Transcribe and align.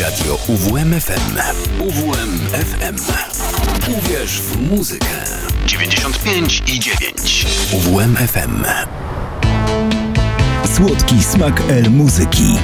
Radio 0.00 0.38
UWMFM. 0.48 1.36
UWMFM. 1.80 2.96
Uwierz 3.98 4.40
w 4.40 4.70
muzykę. 4.70 5.06
95 5.66 6.62
i 6.66 6.80
9. 6.80 7.46
UWMFM. 7.72 8.64
Słodki 10.76 11.22
smak 11.22 11.62
El 11.68 11.90
muzyki. 11.90 12.54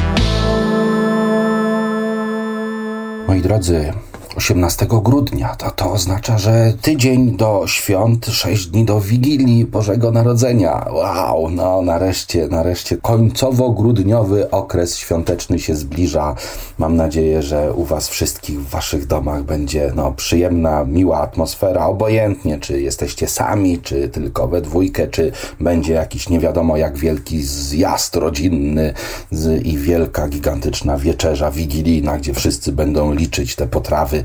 Moi 3.27 3.42
drodzy, 3.42 3.92
18 4.39 4.86
grudnia. 4.89 5.57
To, 5.57 5.70
to 5.70 5.93
oznacza, 5.93 6.38
że 6.38 6.73
tydzień 6.82 7.37
do 7.37 7.64
świąt, 7.66 8.27
6 8.27 8.66
dni 8.66 8.84
do 8.84 9.00
Wigilii 9.00 9.64
Bożego 9.64 10.11
Narodzenia. 10.11 10.87
Wow, 10.93 11.50
no 11.50 11.82
nareszcie, 11.82 12.48
nareszcie 12.48 12.96
końcowo-grudniowy 12.96 14.51
okres 14.51 14.96
świąteczny 14.96 15.59
się 15.59 15.74
zbliża. 15.74 16.34
Mam 16.79 16.96
nadzieję, 16.96 17.43
że 17.43 17.73
u 17.73 17.84
Was 17.84 18.09
wszystkich 18.09 18.61
w 18.61 18.69
Waszych 18.69 19.06
domach 19.06 19.42
będzie 19.42 19.92
no, 19.97 20.12
przyjemna, 20.12 20.84
miła 20.84 21.20
atmosfera, 21.20 21.86
obojętnie 21.86 22.59
czy 22.59 22.80
jesteście 22.80 23.28
sami, 23.28 23.78
czy 23.78 24.09
tylko 24.09 24.48
we 24.48 24.61
dwójkę, 24.61 25.09
czy 25.09 25.33
będzie 25.61 25.92
jakiś 25.92 26.28
nie 26.28 26.41
wiadomo 26.41 26.77
jak 26.77 26.98
wielki 26.98 27.42
zjazd 27.42 28.16
rodzinny 28.16 28.95
i 29.64 29.78
wielka, 29.78 30.28
gigantyczna 30.28 30.98
wieczerza 30.98 31.50
wigilijna, 31.50 32.19
gdzie 32.19 32.34
wszyscy 32.34 32.73
będą 32.73 33.14
liczyć 33.14 33.56
te 33.56 33.66
potrawy 33.66 34.25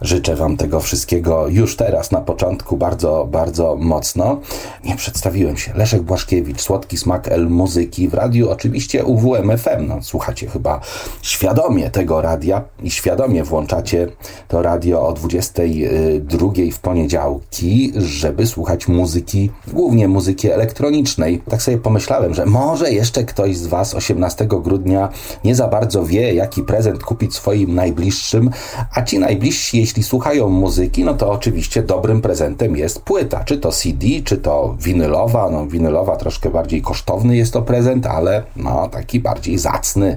Życzę 0.00 0.36
Wam 0.36 0.56
tego 0.56 0.80
wszystkiego 0.80 1.48
już 1.48 1.76
teraz, 1.76 2.10
na 2.10 2.20
początku, 2.20 2.76
bardzo, 2.76 3.28
bardzo 3.30 3.76
mocno. 3.76 4.40
Nie 4.84 4.96
przedstawiłem 4.96 5.56
się. 5.56 5.72
Leszek 5.74 6.02
Błaszkiewicz, 6.02 6.60
Słodki 6.60 6.98
Smak 6.98 7.28
El 7.28 7.48
Muzyki 7.48 8.08
w 8.08 8.14
radiu, 8.14 8.50
oczywiście 8.50 9.04
UWMFM. 9.04 9.86
No, 9.88 10.02
słuchacie 10.02 10.46
chyba 10.46 10.80
świadomie 11.22 11.90
tego 11.90 12.22
radia 12.22 12.64
i 12.82 12.90
świadomie 12.90 13.44
włączacie 13.44 14.08
to 14.48 14.62
radio 14.62 15.08
o 15.08 15.12
22 15.12 16.48
w 16.72 16.78
poniedziałki, 16.78 17.92
żeby 17.96 18.46
słuchać 18.46 18.88
muzyki, 18.88 19.50
głównie 19.72 20.08
muzyki 20.08 20.50
elektronicznej. 20.50 21.42
Tak 21.50 21.62
sobie 21.62 21.78
pomyślałem, 21.78 22.34
że 22.34 22.46
może 22.46 22.92
jeszcze 22.92 23.24
ktoś 23.24 23.56
z 23.56 23.66
Was 23.66 23.94
18 23.94 24.46
grudnia 24.46 25.08
nie 25.44 25.54
za 25.54 25.68
bardzo 25.68 26.04
wie, 26.06 26.34
jaki 26.34 26.62
prezent 26.62 27.04
kupić 27.04 27.34
swoim 27.34 27.74
najbliższym, 27.74 28.50
a 28.94 29.02
ci 29.02 29.18
najbliżsi, 29.18 29.87
jeśli 29.88 30.02
słuchają 30.02 30.48
muzyki, 30.48 31.04
no 31.04 31.14
to 31.14 31.30
oczywiście 31.30 31.82
dobrym 31.82 32.20
prezentem 32.20 32.76
jest 32.76 33.00
płyta, 33.02 33.44
czy 33.44 33.58
to 33.58 33.72
CD, 33.72 34.06
czy 34.24 34.36
to 34.36 34.76
winylowa. 34.80 35.50
No, 35.50 35.66
winylowa 35.66 36.16
troszkę 36.16 36.50
bardziej 36.50 36.82
kosztowny 36.82 37.36
jest 37.36 37.52
to 37.52 37.62
prezent, 37.62 38.06
ale 38.06 38.42
no, 38.56 38.88
taki 38.88 39.20
bardziej 39.20 39.58
zacny. 39.58 40.16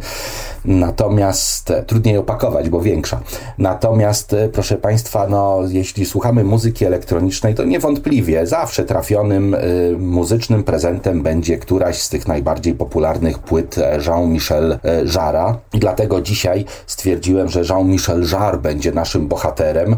Natomiast 0.66 1.72
e, 1.72 1.84
trudniej 1.84 2.18
opakować, 2.18 2.70
bo 2.70 2.82
większa. 2.82 3.20
Natomiast, 3.58 4.34
e, 4.34 4.50
proszę 4.50 4.78
Państwa, 4.78 5.28
no, 5.28 5.60
jeśli 5.70 6.06
słuchamy 6.06 6.44
muzyki 6.44 6.86
elektronicznej, 6.86 7.56
to 7.56 7.64
niewątpliwie 7.64 8.48
zawsze 8.48 8.84
trafionym 8.84 9.54
y, 9.54 9.96
muzycznym 10.00 10.64
prezentem 10.64 11.24
będzie 11.24 11.58
któraś 11.58 12.02
z 12.02 12.10
tych 12.10 12.28
najbardziej 12.28 12.74
popularnych 12.74 13.40
płyt 13.40 13.76
Jean-Michel 14.08 14.80
Jara. 15.16 15.58
I 15.74 15.80
dlatego 15.80 16.22
dzisiaj 16.22 16.66
stwierdziłem, 16.88 17.50
że 17.50 17.62
Jean-Michel 17.70 18.24
Jarre 18.32 18.58
będzie 18.58 18.92
naszym 18.92 19.28
bohaterem 19.28 19.61
bohaterem. 19.62 19.98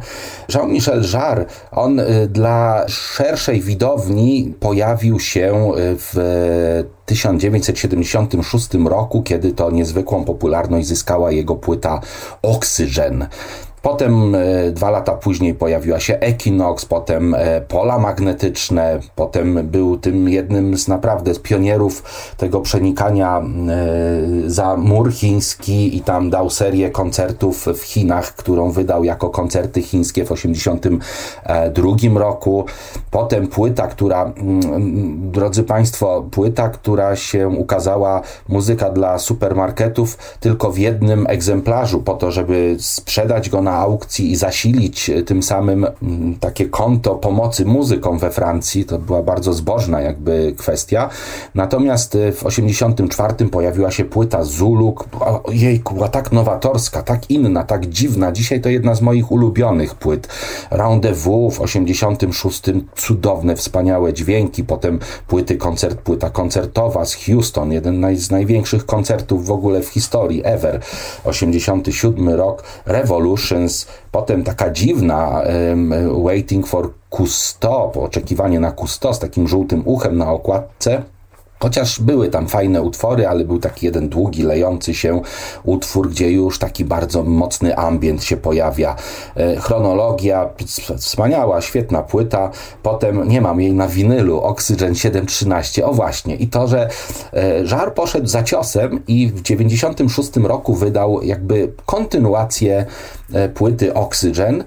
Jean-Michel 0.50 1.04
Jarre, 1.14 1.46
on 1.72 2.00
y, 2.00 2.28
dla 2.28 2.86
szerszej 2.88 3.62
widowni 3.62 4.54
pojawił 4.60 5.20
się 5.20 5.72
y, 5.78 5.96
w 5.98 6.84
1976 7.06 8.70
roku, 8.86 9.24
kiedy 9.24 9.54
to 9.54 9.72
niezwykłą 9.72 10.26
popularność 10.26 10.88
zyskała 10.88 11.32
jego 11.32 11.56
płyta 11.56 12.02
Oxygen. 12.42 13.28
Potem 13.84 14.36
e, 14.36 14.72
dwa 14.72 14.90
lata 14.90 15.12
później 15.12 15.54
pojawiła 15.54 16.00
się 16.00 16.20
Equinox, 16.20 16.86
potem 16.86 17.36
e, 17.36 17.62
pola 17.62 18.00
magnetyczne, 18.00 19.00
potem 19.16 19.68
był 19.68 19.98
tym 19.98 20.30
jednym 20.30 20.78
z 20.78 20.88
naprawdę 20.88 21.32
pionierów 21.40 22.04
tego 22.38 22.62
przenikania 22.62 23.40
e, 23.40 23.44
za 24.50 24.78
mur 24.78 25.14
chiński 25.14 25.98
i 25.98 26.02
tam 26.02 26.30
dał 26.30 26.50
serię 26.50 26.90
koncertów 26.90 27.66
w 27.66 27.82
Chinach, 27.82 28.36
którą 28.36 28.72
wydał 28.72 29.04
jako 29.04 29.30
koncerty 29.30 29.82
chińskie 29.82 30.26
w 30.26 30.30
1982 30.30 32.20
roku. 32.20 32.66
Potem 33.12 33.48
płyta, 33.48 33.88
która, 33.88 34.34
drodzy 35.16 35.64
Państwo, 35.64 36.26
płyta, 36.32 36.70
która 36.70 37.16
się 37.16 37.48
ukazała, 37.50 38.22
muzyka 38.48 38.90
dla 38.90 39.20
supermarketów, 39.20 40.18
tylko 40.40 40.72
w 40.72 40.78
jednym 40.78 41.26
egzemplarzu, 41.30 42.04
po 42.04 42.14
to, 42.14 42.32
żeby 42.32 42.76
sprzedać 42.80 43.50
go 43.50 43.62
na 43.62 43.73
aukcji 43.74 44.32
i 44.32 44.36
zasilić 44.36 45.10
e, 45.10 45.24
tym 45.24 45.44
samym 45.44 45.86
mm, 46.04 46.36
takie 46.40 46.70
konto 46.70 47.16
pomocy 47.16 47.66
muzykom 47.66 48.20
we 48.20 48.32
Francji. 48.32 48.86
To 48.86 49.00
była 49.00 49.24
bardzo 49.24 49.54
zbożna 49.54 50.02
jakby 50.02 50.54
kwestia. 50.58 51.10
Natomiast 51.56 52.16
e, 52.16 52.32
w 52.32 52.46
84 52.46 53.46
pojawiła 53.46 53.92
się 53.92 54.06
płyta 54.06 54.44
Zulu. 54.44 54.96
Jej, 55.52 55.84
była 55.94 56.08
tak 56.08 56.32
nowatorska, 56.32 57.04
tak 57.04 57.30
inna, 57.30 57.64
tak 57.64 57.86
dziwna. 57.86 58.32
Dzisiaj 58.32 58.62
to 58.62 58.70
jedna 58.70 58.96
z 58.96 59.02
moich 59.02 59.32
ulubionych 59.32 59.96
płyt. 59.96 60.28
Rendezvous 60.72 61.56
w 61.56 61.62
86 61.62 62.62
cudowne, 62.96 63.56
wspaniałe 63.56 64.14
dźwięki. 64.14 64.64
Potem 64.64 65.00
płyty 65.28 65.58
koncert, 65.58 66.02
płyta 66.02 66.30
koncertowa 66.30 67.06
z 67.06 67.16
Houston, 67.16 67.72
jeden 67.72 68.18
z 68.18 68.32
największych 68.32 68.86
koncertów 68.86 69.46
w 69.46 69.52
ogóle 69.52 69.82
w 69.82 69.88
historii 69.88 70.42
ever. 70.46 70.80
87 71.24 72.30
rok 72.30 72.64
Revolution 72.86 73.63
potem 74.12 74.44
taka 74.44 74.70
dziwna 74.70 75.42
Waiting 76.24 76.68
for 76.68 76.90
Cousteau, 77.10 78.04
oczekiwanie 78.04 78.60
na 78.60 78.72
Cousteau 78.72 79.14
z 79.14 79.20
takim 79.20 79.48
żółtym 79.48 79.82
uchem 79.86 80.18
na 80.18 80.32
okładce. 80.32 81.04
Chociaż 81.64 82.00
były 82.00 82.30
tam 82.30 82.48
fajne 82.48 82.82
utwory, 82.82 83.28
ale 83.28 83.46
był 83.46 83.60
taki 83.60 83.86
jeden 83.86 84.10
długi, 84.10 84.44
lejący 84.44 84.94
się 84.94 85.22
utwór, 85.64 86.10
gdzie 86.10 86.32
już 86.32 86.60
taki 86.60 86.86
bardzo 86.86 87.24
mocny 87.24 87.78
ambient 87.78 88.24
się 88.24 88.38
pojawia. 88.38 88.96
E, 89.36 89.56
chronologia, 89.56 90.50
wspaniała, 90.98 91.62
świetna 91.62 92.02
płyta. 92.02 92.52
Potem 92.82 93.28
nie 93.28 93.42
mam 93.42 93.62
jej 93.62 93.74
na 93.74 93.88
winylu, 93.88 94.42
Oxygen 94.42 94.96
713. 94.96 95.86
O 95.86 95.94
właśnie. 95.94 96.36
I 96.36 96.48
to, 96.48 96.68
że 96.68 96.90
e, 97.34 97.66
Żar 97.66 97.94
poszedł 97.94 98.28
za 98.28 98.44
ciosem 98.44 99.02
i 99.08 99.28
w 99.28 99.42
96 99.42 100.36
roku 100.36 100.74
wydał 100.74 101.22
jakby 101.22 101.74
kontynuację 101.86 102.86
e, 103.34 103.50
płyty 103.50 103.94
Oxygen 103.94 104.64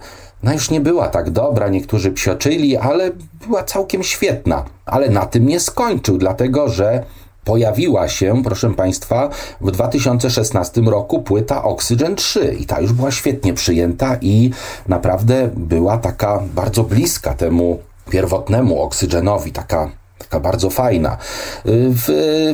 no 0.46 0.52
już 0.52 0.70
nie 0.70 0.80
była 0.80 1.08
tak 1.08 1.30
dobra, 1.30 1.68
niektórzy 1.68 2.10
psioczyli, 2.10 2.76
ale 2.76 3.10
była 3.46 3.62
całkiem 3.62 4.02
świetna. 4.02 4.64
Ale 4.84 5.08
na 5.08 5.26
tym 5.26 5.46
nie 5.46 5.60
skończył, 5.60 6.18
dlatego 6.18 6.68
że 6.68 7.02
pojawiła 7.44 8.08
się, 8.08 8.42
proszę 8.44 8.74
Państwa, 8.74 9.28
w 9.60 9.70
2016 9.70 10.80
roku 10.80 11.22
płyta 11.22 11.64
Oxygen 11.64 12.16
3 12.16 12.56
i 12.60 12.66
ta 12.66 12.80
już 12.80 12.92
była 12.92 13.10
świetnie 13.10 13.54
przyjęta 13.54 14.16
i 14.20 14.50
naprawdę 14.88 15.50
była 15.56 15.98
taka 15.98 16.42
bardzo 16.54 16.82
bliska 16.82 17.34
temu 17.34 17.78
pierwotnemu 18.10 18.82
Oxygenowi, 18.82 19.52
taka 19.52 19.90
taka 20.18 20.40
bardzo 20.40 20.70
fajna. 20.70 21.16
W, 21.64 22.04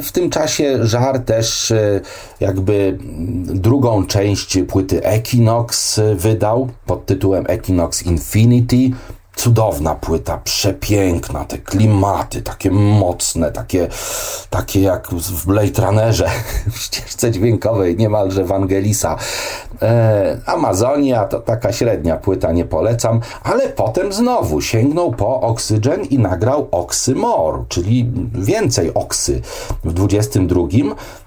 w 0.03 0.13
tym 0.13 0.31
czasie 0.31 0.87
Żar 0.87 1.19
też 1.19 1.71
e, 1.71 2.01
jakby 2.41 2.99
drugą 3.45 4.07
część 4.07 4.59
płyty 4.69 5.05
Equinox 5.05 6.01
wydał 6.17 6.69
pod 6.87 7.07
tytułem 7.07 7.45
Equinox 7.49 8.03
Infinity. 8.03 8.91
Cudowna 9.37 9.95
płyta, 9.95 10.39
przepiękna, 10.45 11.45
te 11.45 11.59
klimaty 11.59 12.43
takie 12.43 12.71
mocne, 12.71 13.53
takie, 13.53 13.89
takie 14.51 14.81
jak 14.81 15.09
w 15.09 15.47
Blade 15.47 15.87
Runnerze, 15.87 16.31
w 16.73 16.79
ścieżce 16.79 17.31
dźwiękowej 17.31 17.97
niemalże 17.97 18.45
Wangelisa. 18.45 19.17
E, 19.83 20.41
Amazonia 20.47 21.25
to 21.25 21.41
taka 21.41 21.73
średnia 21.73 22.17
płyta, 22.17 22.53
nie 22.53 22.65
polecam, 22.65 23.21
ale 23.43 23.69
potem 23.69 24.13
znowu 24.13 24.61
sięgnął 24.61 25.13
po 25.13 25.41
Oxygen 25.41 26.05
i 26.05 26.19
nagrał 26.19 26.69
Oxymore, 26.71 27.65
czyli 27.69 28.11
więcej 28.35 28.95
oksy 28.95 29.41
w 29.85 29.93
22. 29.93 30.63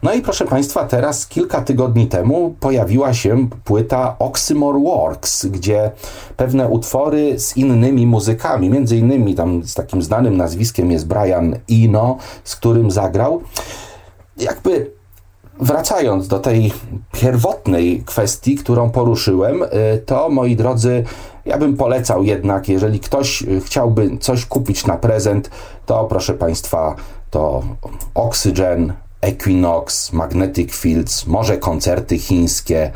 No 0.03 0.13
i 0.13 0.21
proszę 0.21 0.45
Państwa, 0.45 0.83
teraz 0.83 1.27
kilka 1.27 1.61
tygodni 1.61 2.07
temu 2.07 2.55
pojawiła 2.59 3.13
się 3.13 3.47
płyta 3.63 4.15
Oxymore 4.19 4.79
Works, 4.79 5.45
gdzie 5.45 5.91
pewne 6.37 6.67
utwory 6.67 7.39
z 7.39 7.57
innymi 7.57 7.94
muzykami, 8.03 8.69
między 8.69 8.97
innymi 8.97 9.35
tam 9.35 9.63
z 9.63 9.73
takim 9.73 10.01
znanym 10.01 10.37
nazwiskiem 10.37 10.91
jest 10.91 11.07
Brian 11.07 11.55
Eno, 11.71 12.17
z 12.43 12.55
którym 12.55 12.91
zagrał. 12.91 13.41
Jakby 14.37 14.91
wracając 15.59 16.27
do 16.27 16.39
tej 16.39 16.73
pierwotnej 17.11 18.03
kwestii, 18.05 18.55
którą 18.55 18.89
poruszyłem, 18.89 19.63
y, 19.63 19.67
to 20.05 20.29
moi 20.29 20.55
drodzy, 20.55 21.03
ja 21.45 21.57
bym 21.57 21.77
polecał 21.77 22.23
jednak, 22.23 22.69
jeżeli 22.69 22.99
ktoś 22.99 23.43
chciałby 23.65 24.17
coś 24.17 24.45
kupić 24.45 24.87
na 24.87 24.97
prezent, 24.97 25.49
to 25.85 26.03
proszę 26.03 26.33
Państwa, 26.33 26.95
to 27.31 27.63
Oxygen, 28.15 28.93
Equinox, 29.21 30.13
Magnetic 30.13 30.75
Fields, 30.75 31.27
może 31.27 31.57
koncerty 31.57 32.17
chińskie, 32.17 32.91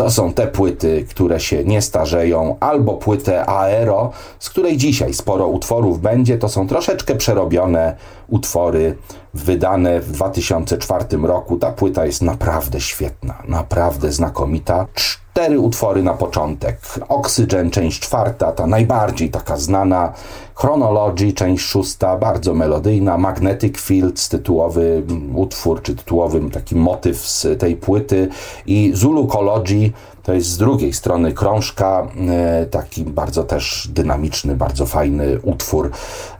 to 0.00 0.10
są 0.10 0.32
te 0.32 0.46
płyty, 0.46 1.06
które 1.08 1.40
się 1.40 1.64
nie 1.64 1.82
starzeją, 1.82 2.56
albo 2.60 2.94
płytę 2.94 3.48
Aero, 3.48 4.10
z 4.38 4.50
której 4.50 4.76
dzisiaj 4.76 5.14
sporo 5.14 5.46
utworów 5.46 6.00
będzie. 6.00 6.38
To 6.38 6.48
są 6.48 6.68
troszeczkę 6.68 7.14
przerobione 7.14 7.96
utwory 8.28 8.96
wydane 9.34 10.00
w 10.00 10.12
2004 10.12 11.04
roku. 11.22 11.56
Ta 11.56 11.72
płyta 11.72 12.06
jest 12.06 12.22
naprawdę 12.22 12.80
świetna, 12.80 13.42
naprawdę 13.48 14.12
znakomita. 14.12 14.86
Cztery 15.32 15.60
utwory 15.60 16.02
na 16.02 16.14
początek. 16.14 16.80
Oxygen, 17.08 17.70
część 17.70 18.00
czwarta, 18.00 18.52
ta 18.52 18.66
najbardziej 18.66 19.30
taka 19.30 19.56
znana. 19.56 20.12
Chronology, 20.54 21.32
część 21.32 21.64
szósta, 21.64 22.16
bardzo 22.16 22.54
melodyjna. 22.54 23.18
Magnetic 23.18 23.80
Fields, 23.80 24.28
tytułowy 24.28 25.02
utwór, 25.34 25.82
czy 25.82 25.96
tytułowy 25.96 26.50
taki 26.50 26.76
motyw 26.76 27.18
z 27.18 27.60
tej 27.60 27.76
płyty. 27.76 28.28
I 28.66 28.92
Zulukology, 28.94 29.92
to 30.22 30.32
jest 30.32 30.48
z 30.48 30.58
drugiej 30.58 30.92
strony 30.92 31.32
krążka, 31.32 32.06
e, 32.28 32.66
taki 32.66 33.04
bardzo 33.04 33.44
też 33.44 33.88
dynamiczny, 33.92 34.56
bardzo 34.56 34.86
fajny 34.86 35.40
utwór. 35.42 35.90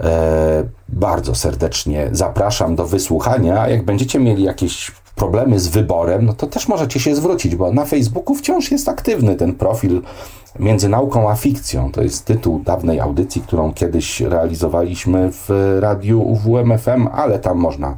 E, 0.00 0.64
bardzo 0.88 1.34
serdecznie 1.34 2.08
zapraszam 2.12 2.76
do 2.76 2.86
wysłuchania. 2.86 3.68
Jak 3.68 3.84
będziecie 3.84 4.18
mieli 4.18 4.42
jakieś 4.42 4.92
problemy 5.20 5.60
z 5.60 5.68
wyborem, 5.68 6.26
no 6.26 6.32
to 6.32 6.46
też 6.46 6.68
możecie 6.68 7.00
się 7.00 7.16
zwrócić, 7.16 7.56
bo 7.56 7.72
na 7.72 7.84
Facebooku 7.84 8.34
wciąż 8.34 8.70
jest 8.70 8.88
aktywny 8.88 9.36
ten 9.36 9.54
profil 9.54 10.02
między 10.58 10.88
nauką 10.88 11.30
a 11.30 11.34
fikcją. 11.34 11.92
To 11.92 12.02
jest 12.02 12.24
tytuł 12.24 12.60
dawnej 12.60 13.00
audycji, 13.00 13.42
którą 13.42 13.72
kiedyś 13.72 14.20
realizowaliśmy 14.20 15.30
w 15.32 15.78
radiu 15.80 16.22
UWMFM, 16.22 17.08
ale 17.12 17.38
tam 17.38 17.58
można 17.58 17.96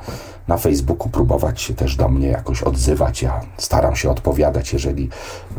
na 0.49 0.57
Facebooku 0.57 1.09
próbować 1.09 1.61
się 1.61 1.75
też 1.75 1.97
do 1.97 2.09
mnie 2.09 2.29
jakoś 2.29 2.63
odzywać. 2.63 3.23
Ja 3.23 3.41
staram 3.57 3.97
się 3.97 4.11
odpowiadać, 4.11 4.73
jeżeli 4.73 5.09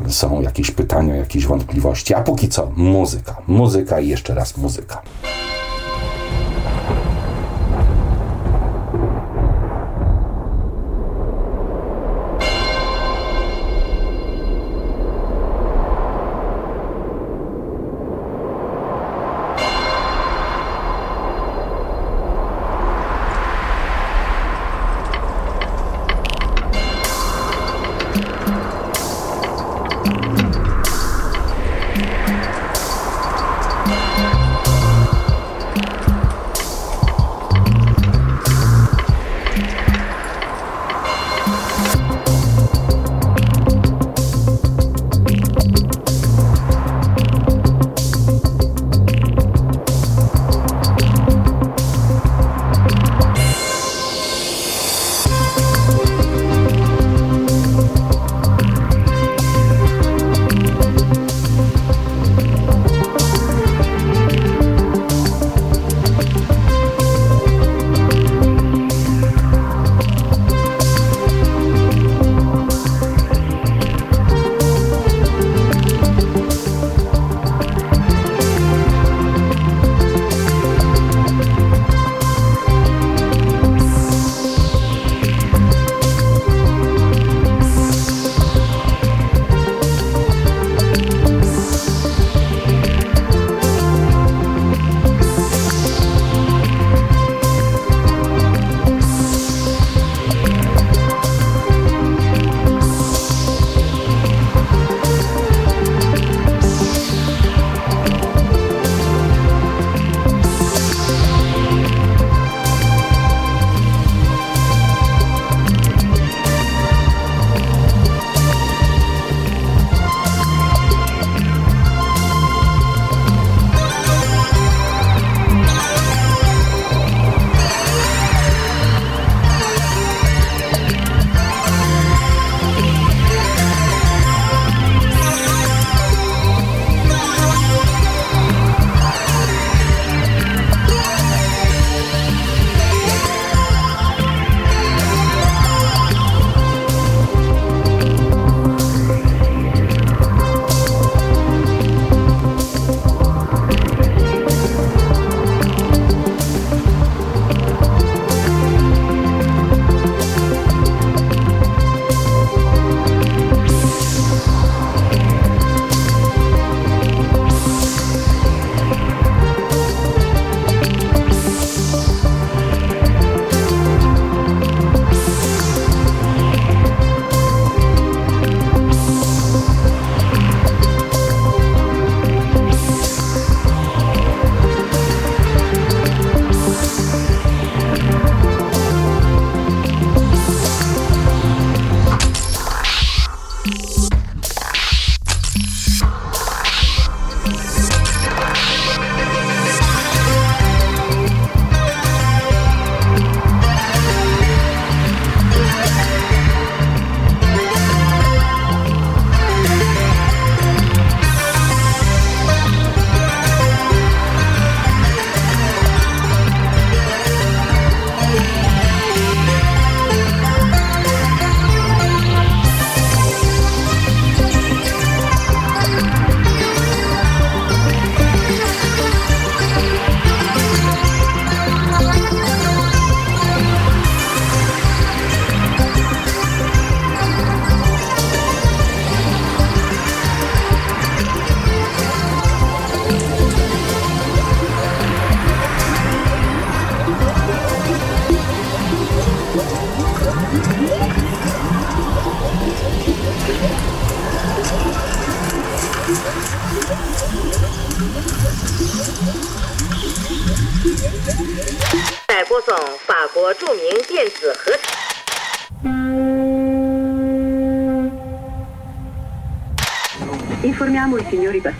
są 0.08 0.42
jakieś 0.42 0.72
pytania, 0.72 1.16
jakieś 1.16 1.48
wątpliwości. 1.48 2.14
A 2.14 2.22
póki 2.22 2.50
co 2.50 2.72
muzyka. 2.76 3.36
Muzyka 3.48 4.00
i 4.00 4.08
jeszcze 4.08 4.34
raz 4.34 4.58
muzyka. 4.58 5.02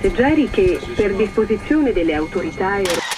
passeggeri 0.04 0.50
che, 0.50 0.80
per 0.96 1.16
disposizione 1.16 1.94
delle 1.94 2.14
autorità 2.14 2.78
europee, 2.78 3.12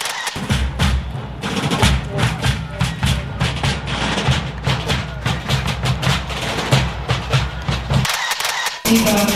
Thank 8.87 9.34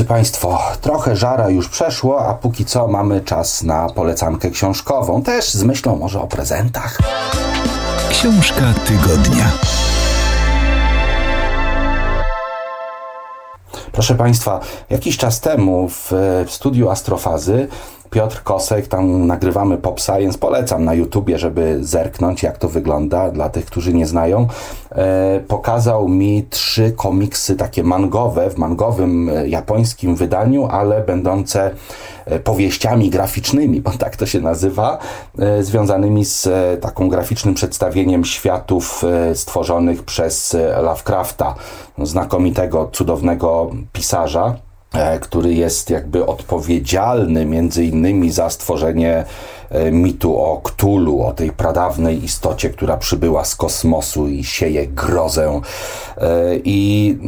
drodzy 0.00 0.08
Państwo, 0.08 0.58
trochę 0.80 1.16
żara 1.16 1.50
już 1.50 1.68
przeszło, 1.68 2.26
a 2.26 2.34
póki 2.34 2.64
co 2.64 2.88
mamy 2.88 3.20
czas 3.20 3.62
na 3.62 3.88
polecankę 3.88 4.50
książkową. 4.50 5.22
Też 5.22 5.50
z 5.50 5.62
myślą 5.62 5.96
może 5.96 6.20
o 6.20 6.26
prezentach. 6.26 6.98
Książka 8.10 8.74
tygodnia. 8.86 9.52
Proszę 13.92 14.14
Państwa, 14.14 14.60
jakiś 14.90 15.16
czas 15.16 15.40
temu 15.40 15.88
w, 15.88 16.12
w 16.46 16.50
studiu 16.50 16.90
Astrofazy 16.90 17.68
Piotr 18.10 18.42
Kosek, 18.42 18.88
tam 18.88 19.26
nagrywamy 19.26 19.78
Pop 19.78 20.00
Science, 20.00 20.38
polecam 20.38 20.84
na 20.84 20.94
YouTubie, 20.94 21.38
żeby 21.38 21.78
zerknąć 21.80 22.42
jak 22.42 22.58
to 22.58 22.68
wygląda 22.68 23.30
dla 23.30 23.48
tych, 23.48 23.64
którzy 23.64 23.94
nie 23.94 24.06
znają. 24.06 24.48
E, 24.92 25.40
pokazał 25.48 26.08
mi 26.08 26.46
trzy 26.70 26.92
komiksy 26.92 27.56
takie 27.56 27.84
mangowe, 27.84 28.50
w 28.50 28.58
mangowym 28.58 29.28
e, 29.28 29.48
japońskim 29.48 30.16
wydaniu, 30.16 30.66
ale 30.66 31.00
będące 31.00 31.70
e, 32.26 32.40
powieściami 32.40 33.10
graficznymi, 33.10 33.80
bo 33.80 33.90
tak 33.90 34.16
to 34.16 34.26
się 34.26 34.40
nazywa, 34.40 34.98
e, 35.38 35.62
związanymi 35.62 36.24
z 36.24 36.48
taką 36.80 37.08
graficznym 37.08 37.54
przedstawieniem 37.54 38.24
światów 38.24 39.04
stworzonych 39.34 40.02
przez 40.02 40.56
Lovecrafta, 40.82 41.54
znakomitego, 41.98 42.90
cudownego 42.92 43.70
pisarza. 43.92 44.69
E, 44.94 45.18
który 45.18 45.54
jest 45.54 45.90
jakby 45.90 46.26
odpowiedzialny 46.26 47.46
między 47.46 47.84
innymi 47.84 48.30
za 48.30 48.50
stworzenie 48.50 49.24
E, 49.70 49.90
mitu 49.92 50.38
o 50.38 50.60
Ktulu, 50.62 51.22
o 51.22 51.32
tej 51.32 51.52
pradawnej 51.52 52.24
istocie, 52.24 52.70
która 52.70 52.96
przybyła 52.96 53.44
z 53.44 53.56
kosmosu 53.56 54.28
i 54.28 54.44
sieje 54.44 54.86
grozę. 54.86 55.60
E, 56.18 56.56
I 56.64 57.18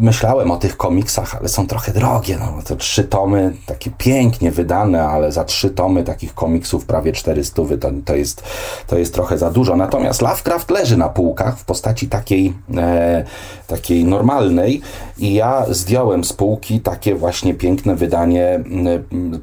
myślałem 0.00 0.50
o 0.50 0.56
tych 0.56 0.76
komiksach, 0.76 1.36
ale 1.36 1.48
są 1.48 1.66
trochę 1.66 1.92
drogie. 1.92 2.38
No, 2.40 2.62
to 2.64 2.76
trzy 2.76 3.04
tomy, 3.04 3.56
takie 3.66 3.90
pięknie 3.98 4.50
wydane, 4.50 5.02
ale 5.02 5.32
za 5.32 5.44
trzy 5.44 5.70
tomy 5.70 6.04
takich 6.04 6.34
komiksów 6.34 6.86
prawie 6.86 7.12
400 7.12 7.62
to, 7.80 7.90
to, 8.04 8.14
jest, 8.14 8.42
to 8.86 8.98
jest 8.98 9.14
trochę 9.14 9.38
za 9.38 9.50
dużo. 9.50 9.76
Natomiast 9.76 10.22
Lovecraft 10.22 10.70
leży 10.70 10.96
na 10.96 11.08
półkach 11.08 11.58
w 11.58 11.64
postaci 11.64 12.08
takiej, 12.08 12.52
e, 12.76 13.24
takiej 13.66 14.04
normalnej 14.04 14.80
i 15.18 15.34
ja 15.34 15.66
zdjąłem 15.70 16.24
z 16.24 16.32
półki 16.32 16.80
takie 16.80 17.05
takie 17.06 17.18
właśnie 17.18 17.54
piękne 17.54 17.94
wydanie, 17.94 18.64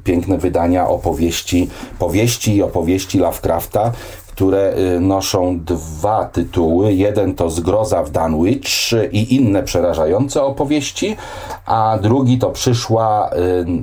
piękne 0.04 0.38
wydania 0.38 0.88
opowieści, 0.88 1.69
powieści 1.99 2.56
i 2.56 2.63
opowieści 2.63 3.19
Lovecrafta, 3.19 3.91
które 4.28 4.73
y, 4.78 4.99
noszą 4.99 5.60
dwa 5.60 6.26
tytuły. 6.26 6.93
Jeden 6.93 7.36
to 7.36 7.49
Zgroza 7.49 8.04
w 8.04 8.12
Dunwich 8.12 8.91
i 9.12 9.36
inne 9.36 9.63
przerażające 9.63 10.43
opowieści, 10.43 11.15
a 11.65 11.97
drugi 12.02 12.38
to 12.38 12.49
Przyszła 12.49 13.30
y, 13.34 13.39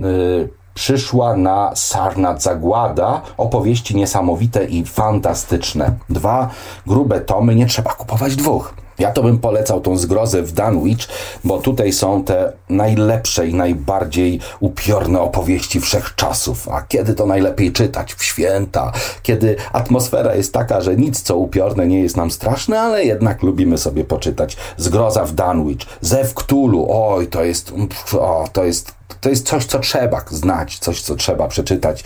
y, 0.07 0.49
przyszła 0.75 1.37
na 1.37 1.71
Sarnat 1.75 2.43
Zagłada. 2.43 3.23
Opowieści 3.37 3.97
niesamowite 3.97 4.65
i 4.65 4.85
fantastyczne. 4.85 5.93
Dwa 6.11 6.51
grube 6.87 7.21
tomy, 7.21 7.55
nie 7.55 7.67
trzeba 7.67 7.95
kupować 7.95 8.37
dwóch. 8.37 8.75
Ja 9.01 9.13
to 9.13 9.23
bym 9.23 9.39
polecał 9.39 9.81
tą 9.81 9.97
zgrozę 9.97 10.43
w 10.43 10.53
Dunwich, 10.53 11.09
bo 11.45 11.59
tutaj 11.59 11.93
są 11.93 12.25
te 12.25 12.53
najlepsze 12.69 13.49
i 13.49 13.55
najbardziej 13.55 14.41
upiorne 14.61 15.21
opowieści 15.21 15.81
wszechczasów. 15.81 16.69
A 16.69 16.83
kiedy 16.83 17.15
to 17.15 17.27
najlepiej 17.27 17.73
czytać? 17.73 18.15
W 18.15 18.25
święta, 18.25 18.93
kiedy 19.23 19.57
atmosfera 19.73 20.35
jest 20.35 20.53
taka, 20.53 20.81
że 20.81 20.97
nic 20.97 21.23
co 21.23 21.37
upiorne 21.37 21.87
nie 21.87 22.01
jest 22.01 22.17
nam 22.17 22.31
straszne, 22.31 22.81
ale 22.81 23.05
jednak 23.05 23.43
lubimy 23.43 23.79
sobie 23.79 24.05
poczytać. 24.05 24.57
Zgroza 24.77 25.25
w 25.25 25.33
Dunwich, 25.33 25.81
Zew 26.01 26.35
Cthulhu, 26.35 26.87
oj, 26.91 27.27
to 27.27 27.45
jest, 27.45 27.73
o, 28.13 28.45
to 28.53 28.65
jest 28.65 29.00
to 29.21 29.29
jest 29.29 29.47
coś, 29.47 29.65
co 29.65 29.79
trzeba 29.79 30.25
znać, 30.31 30.79
coś, 30.79 31.03
co 31.03 31.17
trzeba 31.17 31.49
przeczytać. 31.49 32.05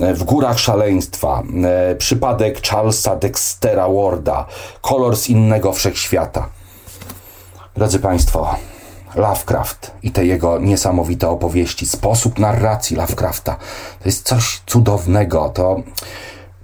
E, 0.00 0.14
w 0.14 0.24
Górach 0.24 0.58
Szaleństwa, 0.58 1.42
e, 1.64 1.94
przypadek 1.94 2.66
Charlesa 2.66 3.16
Dextera 3.16 3.88
Warda, 3.88 4.46
kolor 4.80 5.16
z 5.16 5.28
innego 5.28 5.72
wszechświata. 5.72 6.48
Drodzy 7.74 7.98
Państwo, 7.98 8.56
Lovecraft 9.14 9.90
i 10.02 10.10
te 10.10 10.26
jego 10.26 10.58
niesamowite 10.58 11.28
opowieści, 11.28 11.86
sposób 11.86 12.38
narracji 12.38 12.96
Lovecrafta, 12.96 13.56
to 14.02 14.08
jest 14.08 14.26
coś 14.26 14.60
cudownego. 14.66 15.48
To 15.54 15.82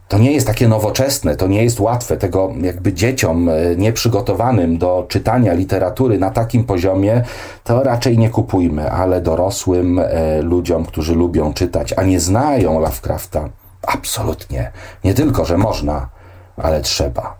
to 0.08 0.18
nie 0.18 0.32
jest 0.32 0.46
takie 0.46 0.68
nowoczesne, 0.68 1.36
to 1.36 1.46
nie 1.46 1.64
jest 1.64 1.80
łatwe. 1.80 2.16
Tego 2.16 2.52
jakby 2.60 2.92
dzieciom 2.92 3.48
e, 3.48 3.76
nieprzygotowanym 3.76 4.78
do 4.78 5.06
czytania 5.08 5.52
literatury 5.52 6.18
na 6.18 6.30
takim 6.30 6.64
poziomie, 6.64 7.22
to 7.64 7.82
raczej 7.82 8.18
nie 8.18 8.30
kupujmy, 8.30 8.90
ale 8.90 9.20
dorosłym 9.20 9.98
e, 9.98 10.42
ludziom, 10.42 10.84
którzy 10.84 11.14
lubią 11.14 11.54
czytać, 11.54 11.94
a 11.96 12.02
nie 12.02 12.20
znają 12.20 12.80
Lovecrafta, 12.80 13.48
absolutnie. 13.86 14.70
Nie 15.04 15.14
tylko, 15.14 15.44
że 15.44 15.58
można, 15.58 16.08
ale 16.56 16.80
trzeba. 16.80 17.38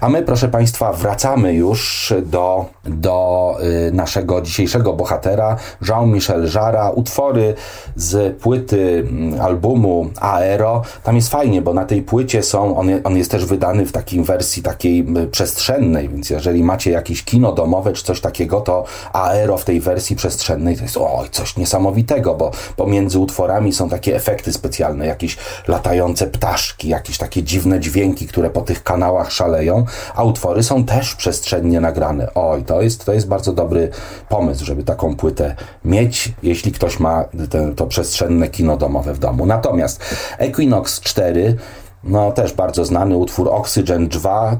A 0.00 0.08
my, 0.08 0.22
proszę 0.22 0.48
Państwa, 0.48 0.92
wracamy 0.92 1.54
już 1.54 2.12
do, 2.22 2.64
do 2.84 3.56
y, 3.88 3.92
naszego 3.92 4.40
dzisiejszego 4.40 4.92
bohatera, 4.92 5.56
Jean-Michel 5.88 6.48
Jara. 6.54 6.90
Utwory 6.90 7.54
z 7.96 8.36
płyty 8.36 9.06
mm, 9.08 9.40
albumu 9.40 10.10
Aero. 10.20 10.82
Tam 11.04 11.16
jest 11.16 11.28
fajnie, 11.28 11.62
bo 11.62 11.74
na 11.74 11.84
tej 11.84 12.02
płycie 12.02 12.42
są, 12.42 12.76
on, 12.76 12.88
on 13.04 13.16
jest 13.16 13.30
też 13.30 13.44
wydany 13.44 13.86
w 13.86 13.92
takiej 13.92 14.22
wersji 14.22 14.62
takiej 14.62 15.06
przestrzennej, 15.30 16.08
więc 16.08 16.30
jeżeli 16.30 16.64
macie 16.64 16.90
jakieś 16.90 17.24
kino 17.24 17.52
domowe 17.52 17.92
czy 17.92 18.04
coś 18.04 18.20
takiego, 18.20 18.60
to 18.60 18.84
Aero 19.12 19.58
w 19.58 19.64
tej 19.64 19.80
wersji 19.80 20.16
przestrzennej 20.16 20.76
to 20.76 20.82
jest 20.82 20.96
oj, 20.96 21.30
coś 21.30 21.56
niesamowitego, 21.56 22.34
bo 22.34 22.50
pomiędzy 22.76 23.18
utworami 23.18 23.72
są 23.72 23.88
takie 23.88 24.16
efekty 24.16 24.52
specjalne, 24.52 25.06
jakieś 25.06 25.36
latające 25.68 26.26
ptaszki, 26.26 26.88
jakieś 26.88 27.18
takie 27.18 27.42
dziwne 27.42 27.80
dźwięki, 27.80 28.26
które 28.26 28.50
po 28.50 28.60
tych 28.60 28.82
kanałach 28.82 29.32
szaleją 29.32 29.69
szaleją, 29.70 29.84
a 30.14 30.24
utwory 30.24 30.62
są 30.62 30.84
też 30.84 31.14
przestrzennie 31.14 31.80
nagrane. 31.80 32.28
Oj, 32.34 32.62
to 32.64 32.82
jest, 32.82 33.04
to 33.04 33.12
jest 33.12 33.28
bardzo 33.28 33.52
dobry 33.52 33.90
pomysł, 34.28 34.64
żeby 34.64 34.82
taką 34.82 35.16
płytę 35.16 35.56
mieć, 35.84 36.32
jeśli 36.42 36.72
ktoś 36.72 37.00
ma 37.00 37.24
te, 37.50 37.74
to 37.74 37.86
przestrzenne 37.86 38.48
kino 38.48 38.76
domowe 38.76 39.14
w 39.14 39.18
domu. 39.18 39.46
Natomiast 39.46 40.04
Equinox 40.38 41.00
4 41.00 41.56
no 42.04 42.32
też 42.32 42.52
bardzo 42.52 42.84
znany 42.84 43.16
utwór 43.16 43.48
Oxygen 43.48 44.08
2. 44.08 44.56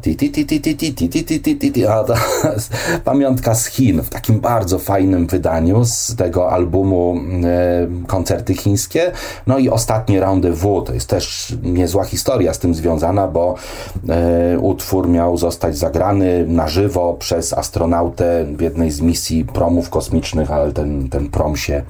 Pamiątka 3.04 3.54
z 3.54 3.66
Chin 3.66 4.02
w 4.02 4.08
takim 4.08 4.40
bardzo 4.40 4.78
fajnym 4.78 5.26
wydaniu 5.26 5.84
z 5.84 6.16
tego 6.16 6.50
albumu 6.50 7.20
koncerty 8.06 8.54
chińskie. 8.54 9.12
No 9.46 9.58
i 9.58 9.68
ostatnie 9.68 10.20
Rendezvous 10.20 10.86
to 10.86 10.94
jest 10.94 11.08
też 11.08 11.54
niezła 11.62 12.04
historia 12.04 12.54
z 12.54 12.58
tym 12.58 12.74
związana, 12.74 13.28
bo 13.28 13.54
utwór 14.60 15.08
miał 15.08 15.36
zostać 15.36 15.78
zagrany 15.78 16.46
na 16.46 16.68
żywo 16.68 17.14
przez 17.14 17.52
astronautę 17.52 18.46
w 18.56 18.60
jednej 18.60 18.90
z 18.90 19.00
misji 19.00 19.44
promów 19.44 19.90
kosmicznych, 19.90 20.50
ale 20.50 20.72
ten, 20.72 21.08
ten 21.08 21.28
prom 21.28 21.56
się 21.56 21.82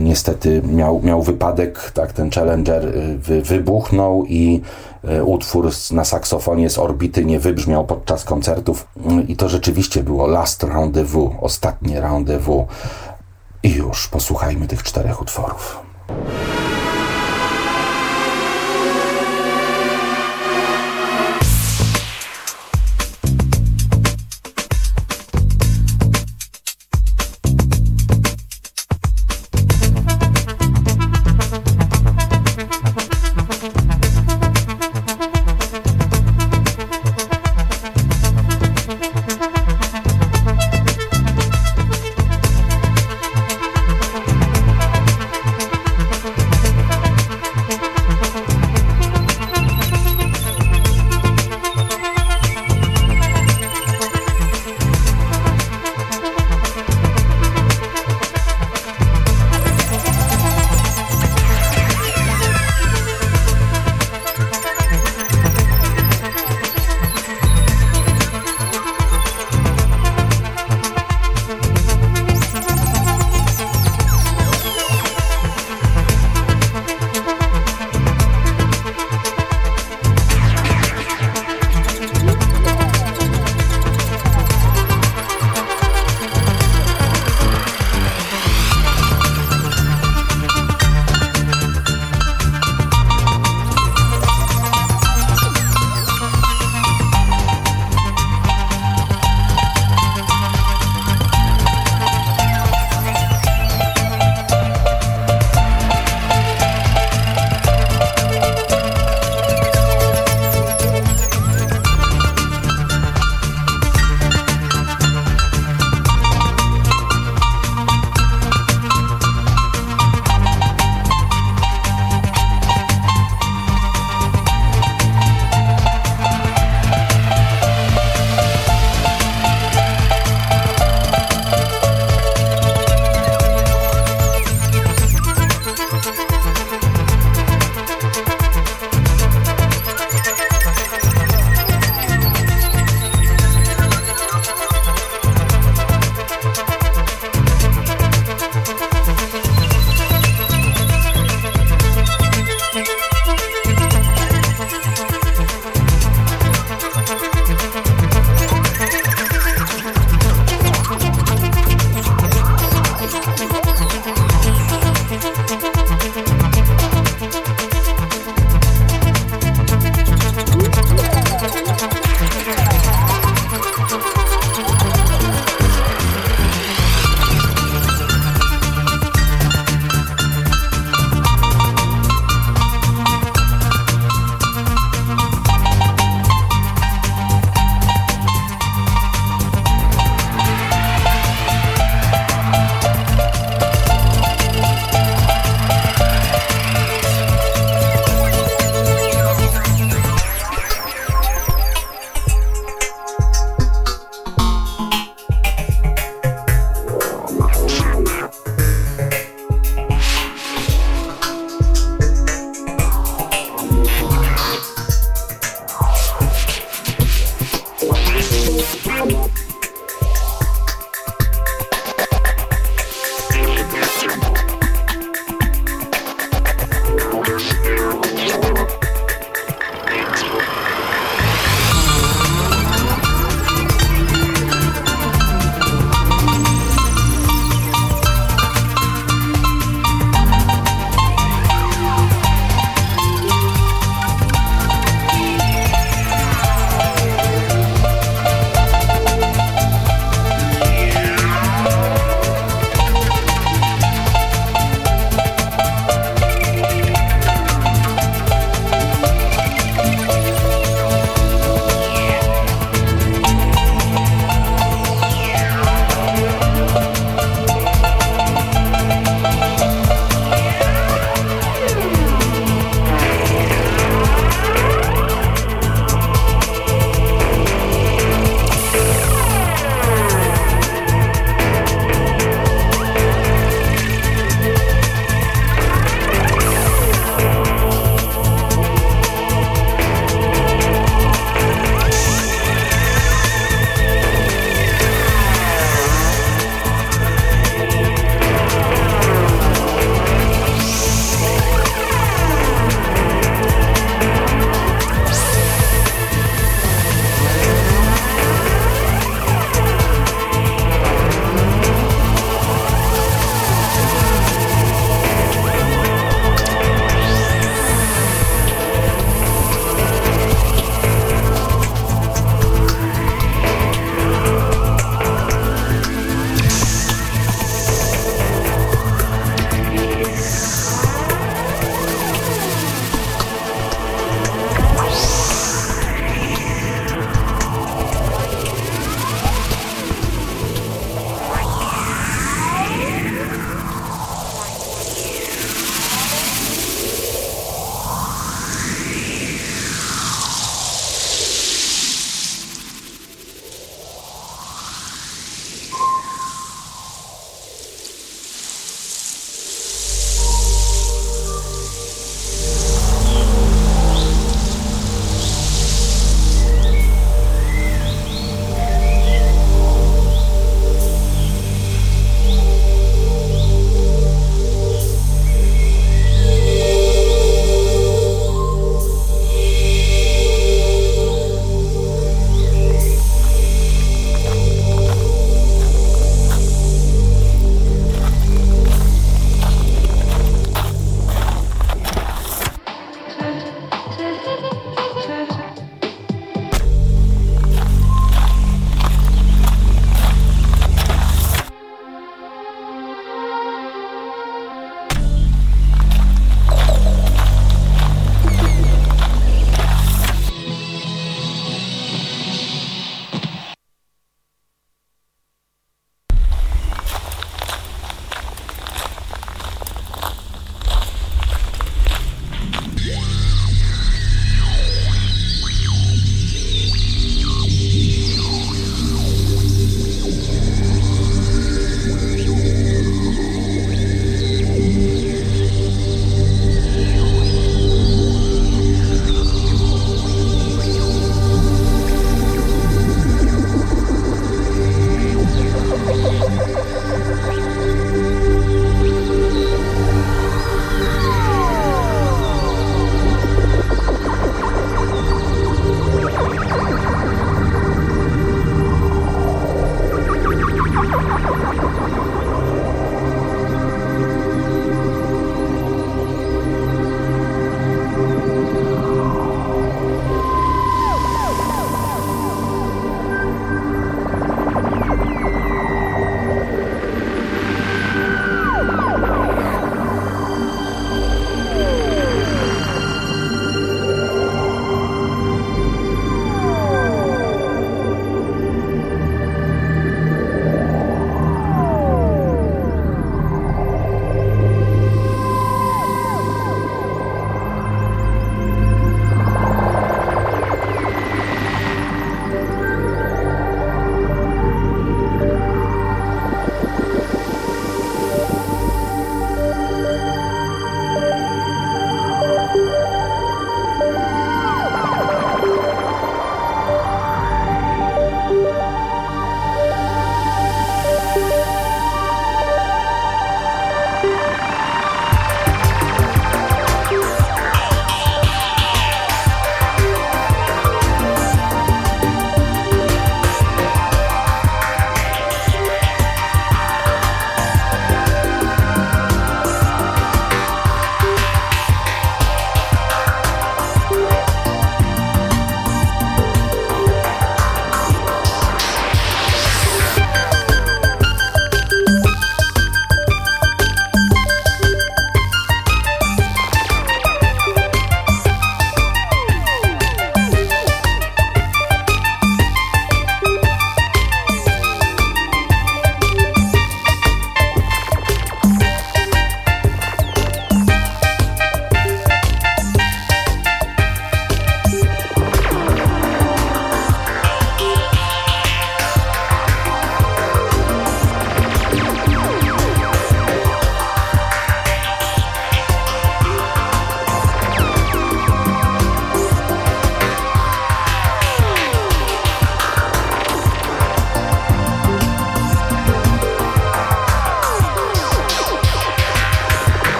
niestety 0.00 0.62
miał, 0.62 1.00
miał 1.02 1.22
wypadek, 1.22 1.90
tak, 1.94 2.12
ten 2.12 2.30
Challenger 2.30 2.86
e, 2.86 2.90
wy, 3.16 3.42
wybuchnął 3.42 4.24
i 4.24 4.60
e, 5.04 5.24
utwór 5.24 5.70
na 5.90 6.04
saksofonie 6.04 6.70
z 6.70 6.78
orbity 6.78 7.24
nie 7.24 7.40
wybrzmiał 7.40 7.86
podczas 7.86 8.24
koncertów 8.24 8.88
i 9.28 9.36
to 9.36 9.48
rzeczywiście 9.48 10.02
było 10.02 10.26
last 10.26 10.62
rendezvous, 10.62 11.32
ostatnie 11.40 12.00
rendezvous 12.00 12.66
i 13.62 13.70
już 13.70 14.08
posłuchajmy 14.08 14.66
tych 14.66 14.82
czterech 14.82 15.22
utworów. 15.22 15.78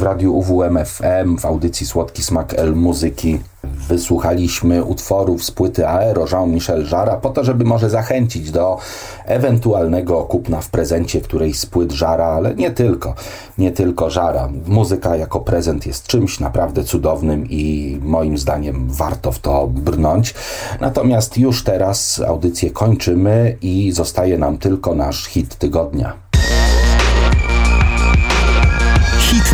W 0.00 0.02
radiu 0.02 0.34
UWMFM 0.34 1.38
w 1.38 1.44
audycji 1.44 1.86
Słodki 1.86 2.22
Smak 2.22 2.54
El 2.54 2.76
Muzyki 2.76 3.38
wysłuchaliśmy 3.64 4.84
utworów 4.84 5.44
z 5.44 5.50
płyty 5.50 5.88
Aero 5.88 6.26
Jean-Michel 6.32 6.86
Jara 6.92 7.16
po 7.16 7.30
to, 7.30 7.44
żeby 7.44 7.64
może 7.64 7.90
zachęcić 7.90 8.50
do 8.50 8.78
ewentualnego 9.24 10.22
kupna 10.22 10.60
w 10.60 10.70
prezencie 10.70 11.20
którejś 11.20 11.58
z 11.58 11.66
płyt 11.66 11.92
Żara, 11.92 12.26
ale 12.26 12.54
nie 12.54 12.70
tylko, 12.70 13.14
nie 13.58 13.72
tylko 13.72 14.10
Żara. 14.10 14.48
Muzyka 14.66 15.16
jako 15.16 15.40
prezent 15.40 15.86
jest 15.86 16.06
czymś 16.06 16.40
naprawdę 16.40 16.84
cudownym 16.84 17.46
i 17.50 17.98
moim 18.02 18.38
zdaniem 18.38 18.90
warto 18.90 19.32
w 19.32 19.38
to 19.38 19.66
brnąć. 19.66 20.34
Natomiast 20.80 21.38
już 21.38 21.64
teraz 21.64 22.20
audycję 22.26 22.70
kończymy 22.70 23.56
i 23.62 23.92
zostaje 23.92 24.38
nam 24.38 24.58
tylko 24.58 24.94
nasz 24.94 25.26
hit 25.26 25.56
tygodnia. 25.56 26.29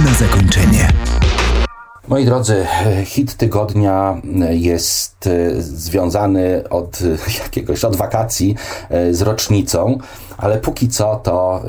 Na 0.05 0.15
zakończenie. 0.15 0.89
Moi 2.09 2.25
drodzy, 2.25 2.67
hit 3.05 3.35
tygodnia 3.35 4.21
jest 4.51 5.27
e, 5.27 5.63
związany 5.63 6.69
od 6.71 6.99
jakiegoś, 7.45 7.85
od 7.85 7.97
wakacji 7.97 8.55
e, 8.91 9.15
z 9.15 9.23
rocznicą, 9.23 9.99
ale 10.37 10.59
póki 10.59 10.89
co 10.89 11.17
to 11.17 11.63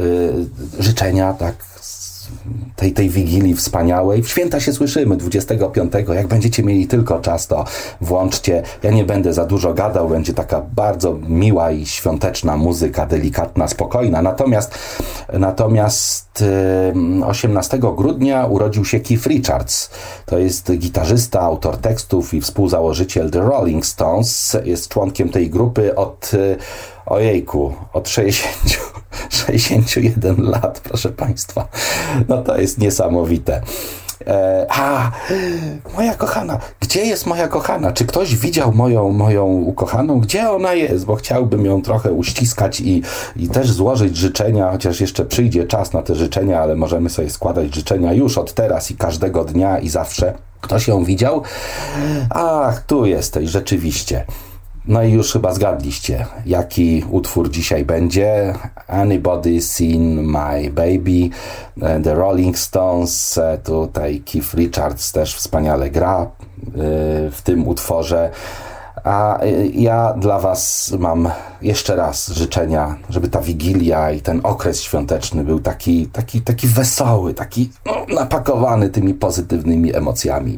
e, 0.79 0.83
życzenia 0.83 1.33
tak 1.33 1.55
tej, 2.77 2.93
tej 2.93 3.09
wigilii 3.09 3.55
wspaniałej. 3.55 4.23
W 4.23 4.29
święta 4.29 4.59
się 4.59 4.73
słyszymy 4.73 5.17
25. 5.17 5.93
Jak 6.15 6.27
będziecie 6.27 6.63
mieli 6.63 6.87
tylko 6.87 7.19
czas, 7.19 7.47
to 7.47 7.65
włączcie. 8.01 8.63
Ja 8.83 8.91
nie 8.91 9.03
będę 9.03 9.33
za 9.33 9.45
dużo 9.45 9.73
gadał, 9.73 10.09
będzie 10.09 10.33
taka 10.33 10.61
bardzo 10.61 11.17
miła 11.27 11.71
i 11.71 11.85
świąteczna 11.85 12.57
muzyka, 12.57 13.05
delikatna, 13.05 13.67
spokojna. 13.67 14.21
Natomiast, 14.21 14.75
natomiast 15.33 16.43
18 17.25 17.79
grudnia 17.79 18.45
urodził 18.45 18.85
się 18.85 18.99
Keith 18.99 19.27
Richards. 19.27 19.89
To 20.25 20.37
jest 20.37 20.71
gitarzysta, 20.71 21.41
autor 21.41 21.77
tekstów 21.77 22.33
i 22.33 22.41
współzałożyciel 22.41 23.31
The 23.31 23.39
Rolling 23.39 23.85
Stones. 23.85 24.57
Jest 24.63 24.89
członkiem 24.89 25.29
tej 25.29 25.49
grupy 25.49 25.95
od 25.95 26.31
ojejku, 27.05 27.73
od 27.93 28.09
60, 28.09 28.79
61 29.29 30.43
lat, 30.49 30.79
proszę 30.79 31.09
Państwa. 31.09 31.67
No 32.27 32.41
to 32.41 32.57
jest 32.57 32.77
niesamowite. 32.77 33.61
E, 34.27 34.65
a, 34.69 35.11
moja 35.95 36.15
kochana, 36.15 36.59
gdzie 36.79 37.05
jest 37.05 37.25
moja 37.25 37.47
kochana? 37.47 37.91
Czy 37.91 38.05
ktoś 38.05 38.35
widział 38.35 38.73
moją, 38.73 39.11
moją 39.11 39.45
ukochaną? 39.45 40.19
Gdzie 40.19 40.49
ona 40.49 40.73
jest? 40.73 41.05
Bo 41.05 41.15
chciałbym 41.15 41.65
ją 41.65 41.81
trochę 41.81 42.11
uściskać 42.11 42.81
i, 42.81 43.03
i 43.35 43.49
też 43.49 43.71
złożyć 43.71 44.17
życzenia, 44.17 44.71
chociaż 44.71 45.01
jeszcze 45.01 45.25
przyjdzie 45.25 45.67
czas 45.67 45.93
na 45.93 46.01
te 46.01 46.15
życzenia, 46.15 46.61
ale 46.61 46.75
możemy 46.75 47.09
sobie 47.09 47.29
składać 47.29 47.75
życzenia 47.75 48.13
już 48.13 48.37
od 48.37 48.53
teraz 48.53 48.91
i 48.91 48.95
każdego 48.95 49.43
dnia 49.43 49.79
i 49.79 49.89
zawsze. 49.89 50.33
Ktoś 50.61 50.87
ją 50.87 51.03
widział? 51.03 51.43
Ach, 52.29 52.81
tu 52.81 53.05
jesteś, 53.05 53.49
rzeczywiście. 53.49 54.25
No 54.87 55.03
i 55.03 55.11
już 55.11 55.33
chyba 55.33 55.53
zgadliście, 55.53 56.25
jaki 56.45 57.05
utwór 57.11 57.49
dzisiaj 57.49 57.85
będzie. 57.85 58.53
Anybody 58.87 59.61
Seen 59.61 60.23
My 60.23 60.71
Baby, 60.71 61.29
e, 61.81 61.99
The 61.99 62.15
Rolling 62.15 62.57
Stones, 62.57 63.37
e, 63.37 63.57
tutaj 63.57 64.21
Keith 64.31 64.53
Richards 64.53 65.11
też 65.11 65.35
wspaniale 65.35 65.89
gra 65.89 66.21
e, 66.21 66.27
w 67.31 67.41
tym 67.43 67.67
utworze. 67.67 68.31
A 69.03 69.39
ja 69.73 70.13
dla 70.13 70.39
Was 70.39 70.93
mam 70.99 71.29
jeszcze 71.61 71.95
raz 71.95 72.27
życzenia, 72.27 72.95
żeby 73.09 73.27
ta 73.27 73.41
wigilia 73.41 74.11
i 74.11 74.21
ten 74.21 74.39
okres 74.43 74.81
świąteczny 74.81 75.43
był 75.43 75.59
taki, 75.59 76.05
taki, 76.07 76.41
taki 76.41 76.67
wesoły, 76.67 77.33
taki 77.33 77.69
no, 77.85 78.15
napakowany 78.15 78.89
tymi 78.89 79.13
pozytywnymi 79.13 79.95
emocjami. 79.95 80.57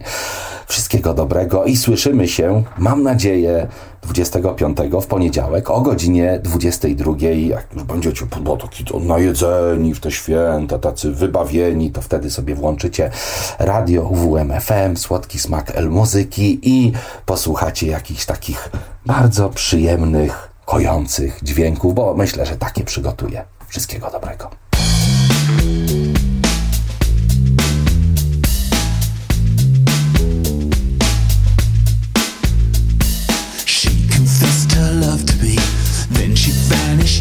Wszystkiego 0.67 1.13
dobrego 1.13 1.65
i 1.65 1.77
słyszymy 1.77 2.27
się, 2.27 2.63
mam 2.77 3.03
nadzieję, 3.03 3.67
25 4.01 4.77
w 5.01 5.05
poniedziałek 5.07 5.69
o 5.69 5.81
godzinie 5.81 6.39
22. 6.43 7.11
Jak 7.21 7.73
już 7.73 7.83
będziecie 7.83 8.25
no, 8.25 8.57
taki 8.57 8.83
najedzeni 8.99 9.93
w 9.93 9.99
te 9.99 10.11
święta, 10.11 10.79
tacy 10.79 11.11
wybawieni, 11.11 11.91
to 11.91 12.01
wtedy 12.01 12.31
sobie 12.31 12.55
włączycie 12.55 13.11
radio 13.59 14.01
UWM 14.01 14.53
FM, 14.61 14.97
słodki 14.97 15.39
smak 15.39 15.71
El 15.75 15.89
Muzyki 15.89 16.59
i 16.63 16.91
posłuchacie 17.25 17.87
jakichś 17.87 18.25
takich 18.25 18.69
bardzo 19.05 19.49
przyjemnych, 19.49 20.49
kojących 20.65 21.39
dźwięków, 21.43 21.95
bo 21.95 22.13
myślę, 22.13 22.45
że 22.45 22.57
takie 22.57 22.83
przygotuję. 22.83 23.43
Wszystkiego 23.67 24.11
dobrego. 24.11 24.68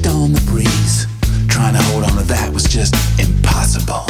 On 0.07 0.33
the 0.33 0.41
breeze. 0.43 1.07
Trying 1.49 1.75
to 1.75 1.83
hold 1.85 2.05
on 2.05 2.17
to 2.17 2.23
that 2.25 2.53
was 2.53 2.65
just 2.65 2.95
impossible. 3.19 4.05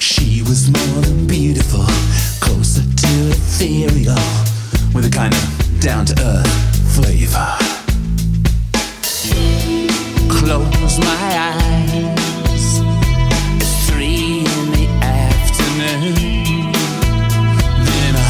She 0.00 0.42
was 0.42 0.70
more 0.70 1.02
than 1.02 1.26
beautiful, 1.26 1.86
closer 2.40 2.82
to 2.82 3.08
ethereal, 3.30 4.18
with 4.94 5.06
a 5.06 5.10
kind 5.10 5.34
of 5.34 5.80
down 5.80 6.06
to 6.06 6.14
earth 6.22 6.94
flavor. 6.94 7.56
Close 10.28 10.98
my 10.98 11.28
eyes, 11.50 12.80
it's 13.56 13.88
three 13.88 14.40
in 14.40 14.70
the 14.72 14.86
afternoon. 15.02 16.72
Then 17.86 18.14
I, 18.16 18.28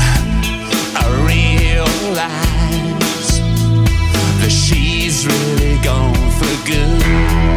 I 0.96 1.04
realize 1.26 2.45
really 5.27 5.79
gone 5.83 6.14
for 6.39 6.66
good. 6.66 7.55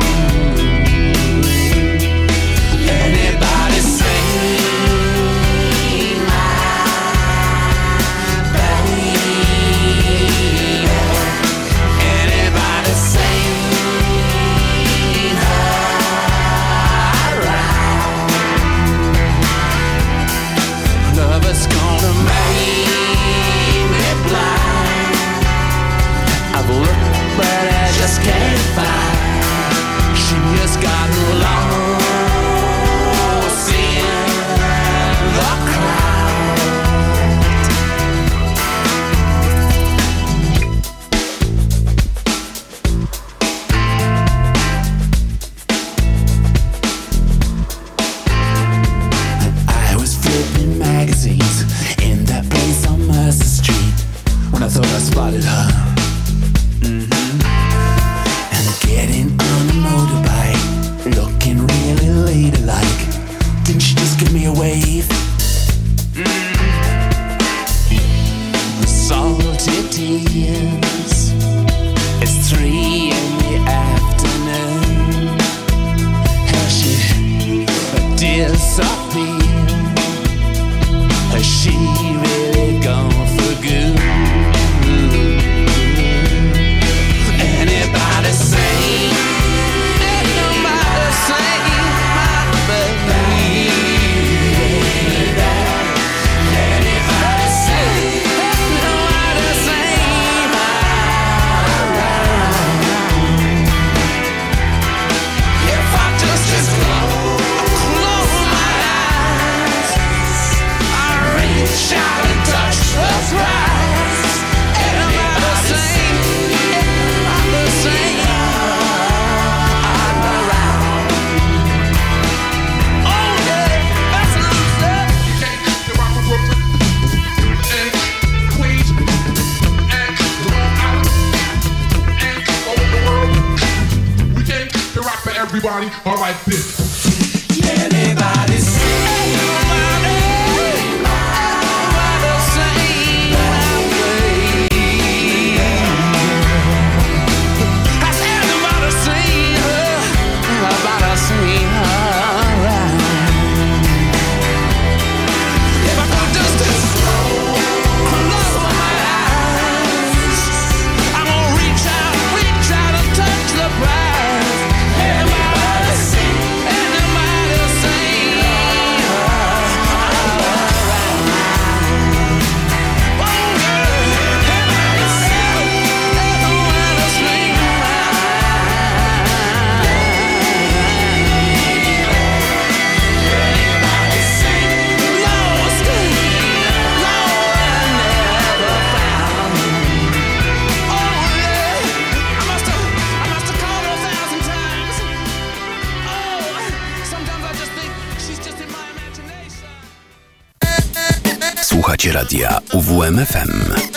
Radia 202.30 202.62
UWMFM. 202.74 203.89